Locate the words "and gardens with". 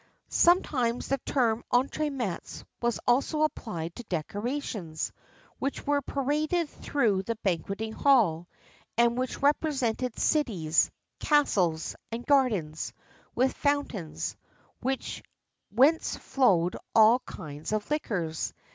12.11-13.53